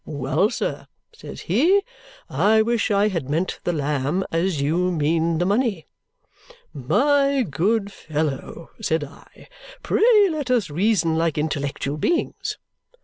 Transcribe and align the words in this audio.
'Well, 0.03 0.49
sir,' 0.49 0.87
says 1.13 1.41
he, 1.41 1.83
'I 2.27 2.63
wish 2.63 2.89
I 2.89 3.09
had 3.09 3.29
meant 3.29 3.59
the 3.65 3.71
lamb 3.71 4.23
as 4.31 4.59
you 4.59 4.91
mean 4.91 5.37
the 5.37 5.45
money!' 5.45 5.85
'My 6.73 7.43
good 7.47 7.91
fellow,' 7.91 8.71
said 8.81 9.03
I, 9.03 9.47
'pray 9.83 10.29
let 10.31 10.49
us 10.49 10.71
reason 10.71 11.19
like 11.19 11.37
intellectual 11.37 11.97
beings. 11.97 12.57